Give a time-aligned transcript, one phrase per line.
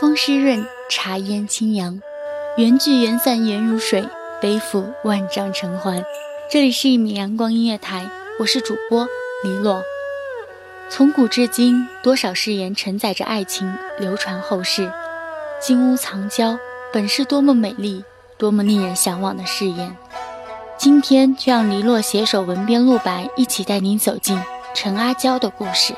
[0.00, 2.00] 风湿润，茶烟清扬，
[2.56, 4.02] 缘聚缘散缘如水，
[4.40, 6.02] 背负万丈尘寰。
[6.50, 9.06] 这里是一米阳光音乐台，我是主播
[9.44, 9.82] 黎洛。
[10.88, 14.90] 从古至今，多少誓言承载着爱情流传后世。
[15.60, 16.58] 金屋藏娇
[16.94, 18.02] 本是多么美丽、
[18.38, 19.94] 多么令人向往的誓言。
[20.78, 24.40] 今天就让黎洛携手文编陆白，一起带您走进
[24.72, 25.92] 陈阿娇的故事。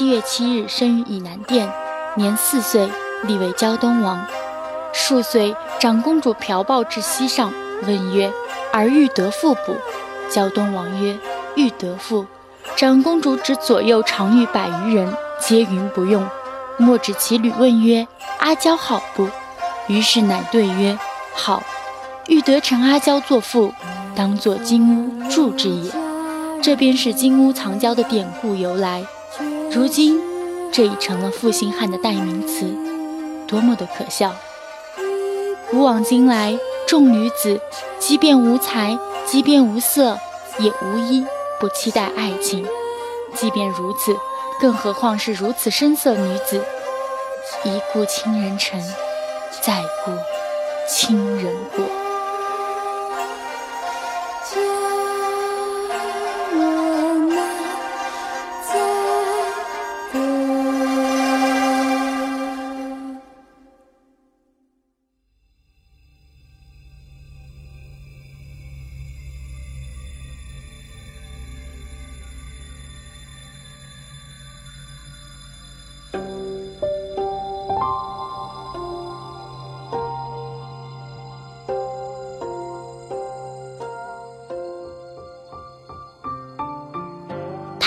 [0.00, 1.70] 七月七日生于以南殿，
[2.16, 2.88] 年四岁，
[3.24, 4.26] 立为胶东王。
[4.94, 8.32] 数岁，长公主嫖报至西上，问曰
[8.72, 9.76] ：“儿欲得妇不？”
[10.32, 11.18] 胶东王曰
[11.54, 12.24] ：“欲得妇。”
[12.76, 16.26] 长公主指左右常遇百余人，皆云不用。
[16.78, 18.08] 莫指其女问曰
[18.40, 19.28] ：“阿娇好不？”
[19.86, 20.98] 于是乃对曰
[21.36, 21.62] ：“好。”
[22.26, 23.74] 欲得陈阿娇作妇，
[24.16, 25.92] 当作金屋住之也。
[26.62, 29.04] 这便是金屋藏娇的典故由来。
[29.70, 30.20] 如今，
[30.72, 32.66] 这已成了负心汉的代名词，
[33.46, 34.32] 多么的可笑！
[35.70, 37.60] 古往今来，众女子，
[37.98, 40.18] 即便无才，即便无色，
[40.58, 41.24] 也无一
[41.60, 42.66] 不期待爱情。
[43.34, 44.16] 即便如此，
[44.60, 46.64] 更何况是如此深色女子？
[47.62, 48.80] 一顾倾人城，
[49.62, 50.10] 再顾
[50.88, 52.09] 倾人国。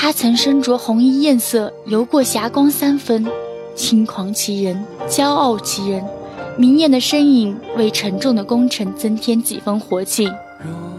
[0.04, 3.26] 他曾身着红衣艳色，游过霞光三分，
[3.74, 6.04] 轻狂其人，骄傲其人。
[6.58, 10.30] 明艳的身影为沉重的功臣增添几分活气。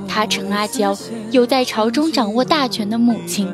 [0.09, 0.97] 他陈阿娇
[1.31, 3.47] 有在朝中掌握大权的母亲，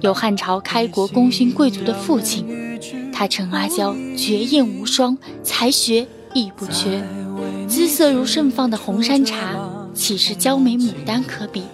[0.00, 2.46] 有汉朝开国功勋贵族的父亲。
[3.12, 7.02] 他陈阿娇绝艳无双，才学亦不缺，
[7.66, 9.56] 姿色如盛放的红山茶，
[9.92, 11.64] 岂是娇美牡丹可比？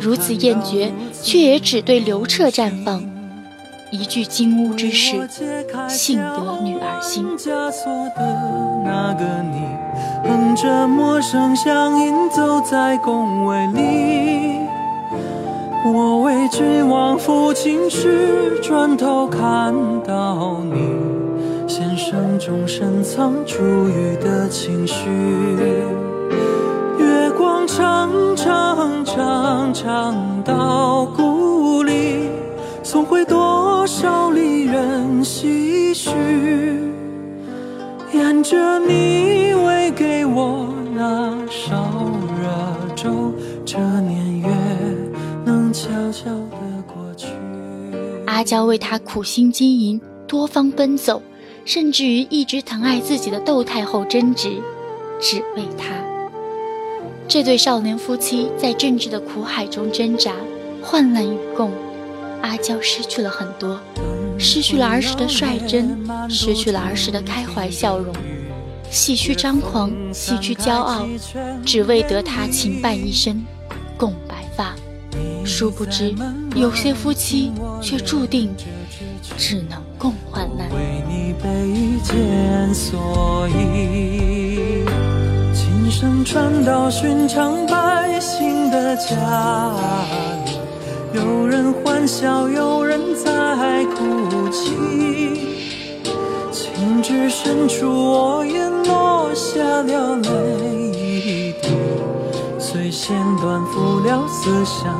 [0.00, 0.92] 如此艳绝，
[1.22, 3.02] 却也只对刘彻绽放。
[3.90, 5.28] 一句金屋之事，
[5.88, 7.26] 幸得女儿心。
[8.84, 9.62] 那个你，
[10.28, 14.58] 哼着陌生乡音，走在宫闱里。
[15.86, 19.72] 我为君王抚琴时，转头看
[20.06, 25.08] 到你，弦声中深藏珠玉的情绪。
[27.78, 32.28] 长长长长到故里，
[32.82, 36.10] 送回多少离人唏嘘。
[38.12, 41.76] 沿着你喂给我那烧
[42.42, 43.32] 热粥，
[43.64, 44.48] 这年月
[45.44, 47.28] 能悄悄的过去。
[48.26, 51.22] 阿娇为他苦心经营，多方奔走，
[51.64, 54.50] 甚至于一直疼爱自己的窦太后争执，
[55.20, 55.86] 只为他。
[57.28, 60.32] 这对少年夫妻在政治的苦海中挣扎，
[60.82, 61.70] 患难与共。
[62.40, 63.78] 阿娇失去了很多，
[64.38, 65.98] 失去了儿时的率真，
[66.30, 68.14] 失去了儿时的开怀笑容，
[68.90, 71.06] 戏谑张狂，戏谑骄傲，
[71.66, 73.44] 只为得他情伴一生。
[73.98, 74.74] 共白发。
[75.44, 76.14] 殊不知，
[76.54, 77.52] 有些夫妻
[77.82, 78.54] 却注定
[79.36, 80.66] 只能共患难。
[80.70, 84.37] 为你背件所以，
[86.00, 89.16] 声传到寻常百姓的家
[90.44, 90.52] 里，
[91.12, 94.76] 有人欢笑，有人在哭泣。
[96.52, 101.68] 情至深处，我也落下了泪一滴，
[102.60, 104.94] 虽弦断，付了思乡。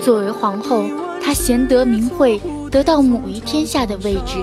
[0.00, 0.84] 作为皇后，
[1.20, 2.40] 她贤德明慧，
[2.70, 4.36] 得到母仪天下的位置，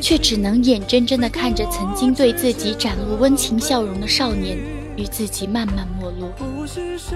[0.00, 4.56] 却只能眼睁睁地看着曾经对自己展露温情笑容的少年
[4.96, 6.32] 与自己慢慢没落。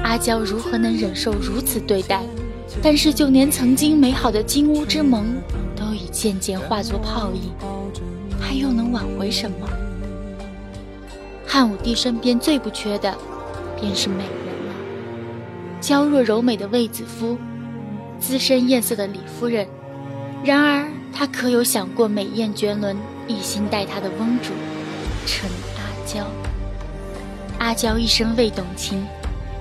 [0.02, 2.20] 阿娇如何能忍受如此对待？
[2.82, 5.36] 但是就连曾经美好的金屋之盟，
[5.76, 7.52] 都已渐渐化作泡影，
[8.40, 9.68] 她又能挽回什么？
[11.46, 13.14] 汉武帝身边最不缺的，
[13.80, 14.74] 便是美人了。
[15.80, 17.38] 娇弱柔美的卫子夫，
[18.18, 19.68] 资深艳色的李夫人。
[20.42, 22.96] 然而，他可有想过美艳绝伦、
[23.28, 24.50] 一心待他的翁主
[25.24, 26.26] 陈阿娇？
[27.58, 29.06] 阿娇一生未懂情，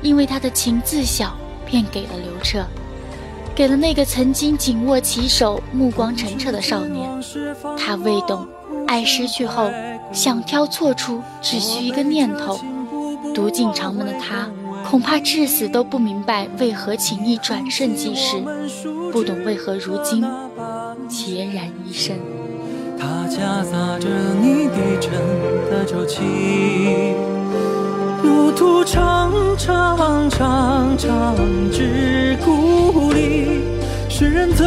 [0.01, 2.65] 因为她的情自小便给了刘彻，
[3.55, 7.07] 给了那个曾经紧握其手、目光澄澈的少年。
[7.77, 8.47] 他未懂，
[8.87, 9.71] 爱失去后，
[10.11, 12.59] 想挑错处只需一个念头。
[13.33, 14.49] 独进长门的他。
[14.83, 18.43] 恐怕至死都不明白为何情意转瞬即逝，
[19.13, 20.21] 不懂为何如今
[21.13, 22.17] 孑然一身。
[22.97, 24.07] 它夹杂着
[24.41, 25.11] 你低沉
[25.69, 26.23] 的周期，
[28.23, 31.35] 路途长长长长
[31.71, 33.61] 至故里，
[34.09, 34.65] 是人走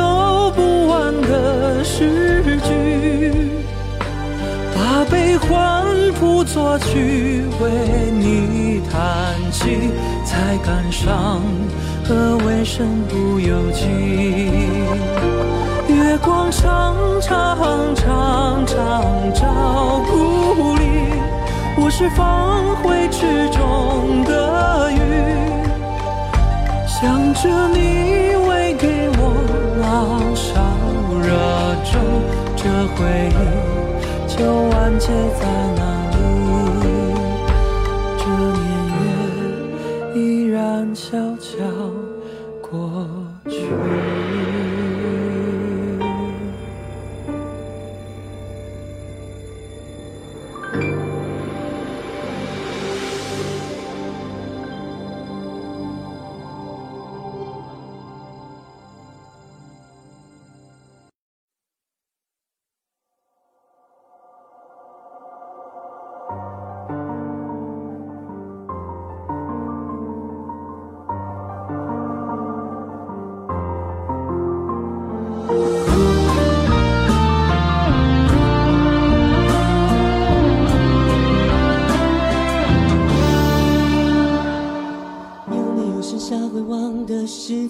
[0.55, 3.51] 不完的诗句，
[4.73, 7.71] 把悲欢谱作曲为
[8.13, 9.91] 你弹起。
[10.25, 11.41] 才感伤，
[12.05, 14.51] 何为身不由己？
[16.57, 18.75] 月光长长长长
[19.35, 19.45] 照
[20.09, 20.83] 故里，
[21.79, 24.97] 我是放回池中的鱼，
[26.87, 29.21] 想着你喂给我
[29.77, 29.85] 那
[30.35, 30.49] 烧
[31.21, 31.29] 热
[31.85, 31.93] 粥，
[32.57, 32.63] 这
[32.95, 32.99] 回
[33.31, 33.33] 忆
[34.35, 34.37] 就
[34.71, 35.07] 完结
[35.39, 35.43] 在
[35.77, 35.81] 那
[36.81, 36.87] 里，
[38.19, 38.25] 这
[38.57, 38.67] 年
[40.15, 40.95] 月依然？
[40.95, 41.53] 悄悄
[42.63, 43.05] 过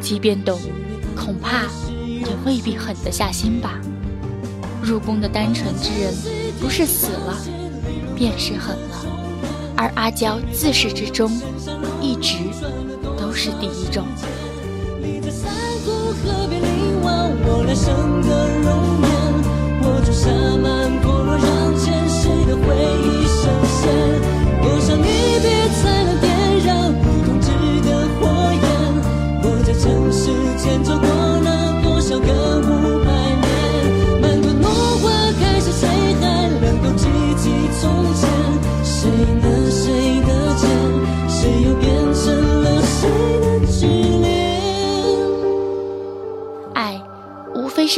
[0.00, 0.58] 即便懂，
[1.14, 1.64] 恐怕
[2.06, 3.78] 也未必狠得下心吧。
[4.82, 6.14] 入宫的单纯之人，
[6.60, 7.36] 不是死了，
[8.16, 9.06] 便是狠了。
[9.76, 11.30] 而阿娇自始至终，
[12.00, 12.36] 一直
[13.18, 14.06] 都是第一种。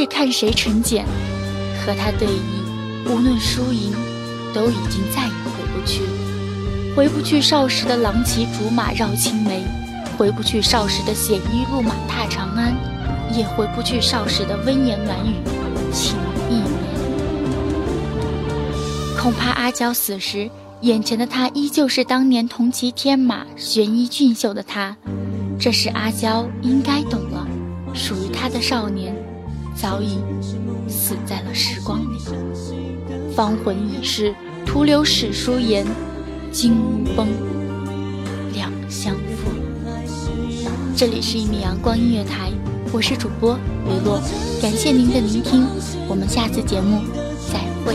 [0.03, 1.05] 是看谁成茧，
[1.85, 3.93] 和他对弈，无论输赢，
[4.53, 6.01] 都已经再也回不去。
[6.93, 9.63] 回不去少时的郎骑竹马绕青梅，
[10.17, 12.75] 回不去少时的鲜衣怒马踏长安，
[13.33, 15.35] 也回不去少时的温言暖语
[15.93, 16.17] 情
[16.49, 16.67] 意绵。
[19.17, 20.49] 恐怕阿娇死时，
[20.81, 24.97] 眼前的他依旧是当年同骑天马、悬衣俊秀的他。
[25.57, 27.47] 这时阿娇应该懂了，
[27.93, 29.15] 属于他的少年，
[29.83, 30.17] 早已
[30.87, 32.17] 死在了时光里，
[33.35, 34.33] 芳魂已逝，
[34.65, 35.85] 徒留史书言：
[36.53, 37.27] 金乌崩，
[38.53, 39.51] 两相负。
[40.95, 42.49] 这里是一米阳光音乐台，
[42.93, 44.21] 我是主播雨落，
[44.61, 45.67] 感谢您的聆听，
[46.07, 47.01] 我们下次节目
[47.51, 47.93] 再会。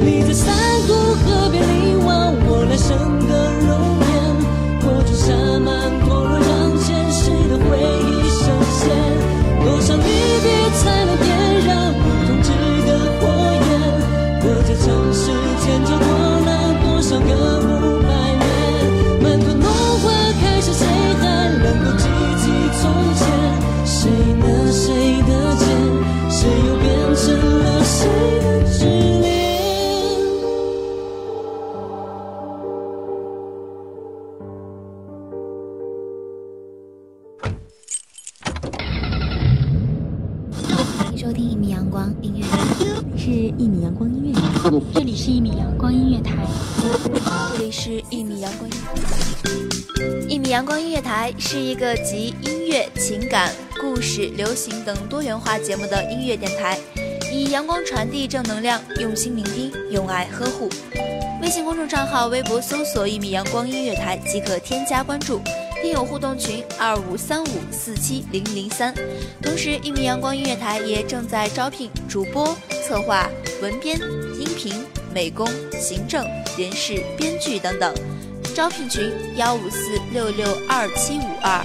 [0.00, 0.67] 你在
[41.16, 42.44] 收听一米阳光音乐，
[43.18, 46.46] 是一米阳光音乐，这里是一米阳光音乐台，
[47.52, 48.70] 这里是一米阳光。
[50.28, 56.78] 一米阳光音乐台是一个集音乐、情感、故事、流行等多元化节目的音乐电台，
[57.30, 60.68] 以阳光传递正能量，用心聆听，用爱呵护。
[61.40, 65.40] 微信公众账号、微博搜索“一米阳光音乐台”即可添加关注。
[65.80, 68.92] 听友互动群二五三五四七零零三，
[69.40, 73.30] 同时一米阳光音乐台也正在招聘主播、策划、
[73.62, 73.96] 文编、
[74.40, 74.74] 音频、
[75.14, 75.46] 美工、
[75.80, 76.26] 行政、
[76.58, 77.94] 人事、编剧等等。
[78.56, 81.64] 招聘群幺五四六六二七五二，